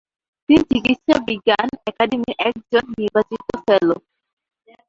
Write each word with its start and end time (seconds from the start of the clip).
তিনি 0.49 0.61
চিকিৎসাবিজ্ঞান 0.71 1.67
একাডেমির 1.89 2.37
একজন 2.49 2.83
নির্বাচিত 2.97 3.47
ফেলো। 3.65 3.95